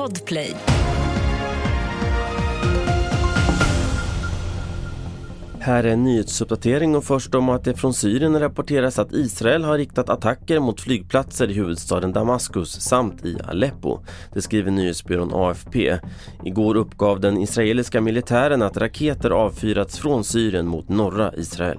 [0.00, 0.56] Podplay.
[5.60, 9.78] Här är en nyhetsuppdatering och först om att det från Syrien rapporteras att Israel har
[9.78, 13.98] riktat attacker mot flygplatser i huvudstaden Damaskus samt i Aleppo.
[14.34, 15.98] Det skriver nyhetsbyrån AFP.
[16.44, 21.78] Igår uppgav den israeliska militären att raketer avfyrats från Syrien mot norra Israel.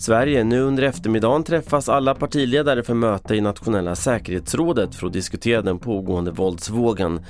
[0.00, 0.44] Sverige.
[0.44, 5.78] Nu under eftermiddagen träffas alla partiledare för möte i nationella säkerhetsrådet för att diskutera den
[5.78, 7.20] pågående våldsvågen.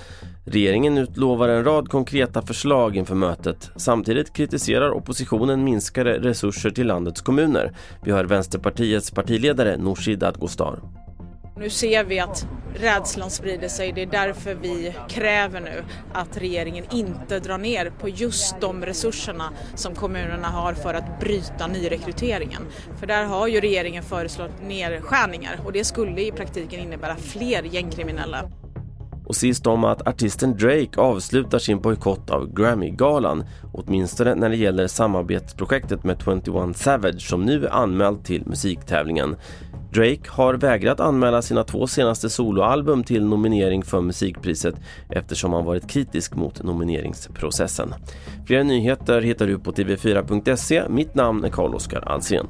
[0.45, 3.71] Regeringen utlovar en rad konkreta förslag inför mötet.
[3.77, 7.73] Samtidigt kritiserar oppositionen minskade resurser till landets kommuner.
[8.03, 10.79] Vi hör Vänsterpartiets partiledare Nooshi Dadgostar.
[11.61, 13.93] Nu ser vi att rädslan sprider sig.
[13.93, 19.51] Det är därför vi kräver nu att regeringen inte drar ner på just de resurserna
[19.75, 22.63] som kommunerna har för att bryta nyrekryteringen.
[22.99, 28.51] För där har ju regeringen föreslagit nedskärningar och det skulle i praktiken innebära fler gängkriminella.
[29.27, 34.87] Och sist om att artisten Drake avslutar sin bojkott av Grammy-galan, åtminstone när det gäller
[34.87, 39.37] samarbetsprojektet med 21 Savage som nu är anmält till musiktävlingen.
[39.93, 44.75] Drake har vägrat anmäla sina två senaste soloalbum till nominering för musikpriset
[45.09, 47.95] eftersom han varit kritisk mot nomineringsprocessen.
[48.47, 50.89] Fler nyheter hittar du på tv4.se.
[50.89, 52.47] Mitt namn är Carl-Oskar Alsen.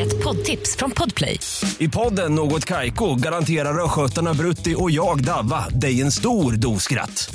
[0.00, 1.38] Ett poddtips från Podplay.
[1.78, 7.34] I podden Något Kaiko garanterar östgötarna Brutti och jag, Davva, dig en stor dos skratt.